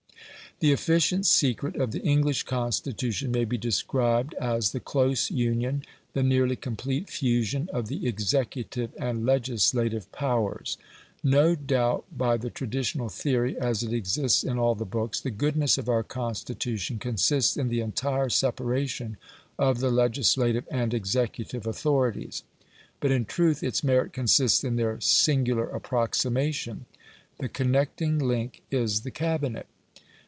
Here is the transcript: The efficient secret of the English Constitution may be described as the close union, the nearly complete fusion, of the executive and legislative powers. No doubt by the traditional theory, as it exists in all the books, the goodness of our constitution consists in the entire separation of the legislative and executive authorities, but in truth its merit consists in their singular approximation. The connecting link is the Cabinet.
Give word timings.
The 0.59 0.71
efficient 0.73 1.25
secret 1.25 1.75
of 1.75 1.89
the 1.89 2.03
English 2.03 2.43
Constitution 2.43 3.31
may 3.31 3.45
be 3.45 3.57
described 3.57 4.35
as 4.39 4.73
the 4.73 4.79
close 4.79 5.31
union, 5.31 5.83
the 6.13 6.21
nearly 6.21 6.55
complete 6.55 7.09
fusion, 7.09 7.67
of 7.73 7.87
the 7.87 8.05
executive 8.05 8.91
and 8.99 9.25
legislative 9.25 10.11
powers. 10.11 10.77
No 11.23 11.55
doubt 11.55 12.05
by 12.15 12.37
the 12.37 12.51
traditional 12.51 13.09
theory, 13.09 13.57
as 13.57 13.81
it 13.81 13.91
exists 13.91 14.43
in 14.43 14.59
all 14.59 14.75
the 14.75 14.85
books, 14.85 15.19
the 15.19 15.31
goodness 15.31 15.79
of 15.79 15.89
our 15.89 16.03
constitution 16.03 16.99
consists 16.99 17.57
in 17.57 17.69
the 17.69 17.81
entire 17.81 18.29
separation 18.29 19.17
of 19.57 19.79
the 19.79 19.89
legislative 19.89 20.67
and 20.69 20.93
executive 20.93 21.65
authorities, 21.65 22.43
but 22.99 23.09
in 23.09 23.25
truth 23.25 23.63
its 23.63 23.83
merit 23.83 24.13
consists 24.13 24.63
in 24.63 24.75
their 24.75 25.01
singular 25.01 25.67
approximation. 25.71 26.85
The 27.39 27.49
connecting 27.49 28.19
link 28.19 28.61
is 28.69 29.01
the 29.01 29.09
Cabinet. 29.09 29.65